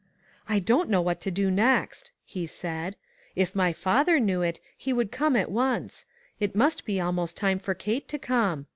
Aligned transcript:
"I 0.49 0.57
don't 0.57 0.89
know 0.89 0.99
what 0.99 1.21
to 1.21 1.29
do 1.29 1.51
next," 1.51 2.09
he 2.25 2.47
said; 2.47 2.95
"if 3.35 3.55
my 3.55 3.71
father 3.71 4.19
knew 4.19 4.41
it, 4.41 4.59
he 4.75 4.91
would 4.91 5.11
come 5.11 5.35
at 5.35 5.51
once. 5.51 6.07
It 6.39 6.55
must 6.55 6.85
be 6.85 6.99
almost 6.99 7.37
time 7.37 7.59
for 7.59 7.75
Kate 7.75 8.07
to 8.07 8.17
come. 8.17 8.65